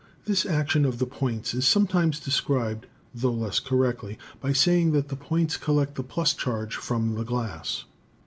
[0.25, 5.15] This action of the points is sometimes described, tho less correctly, by saying that the
[5.15, 7.83] points collect the f charge from the glass.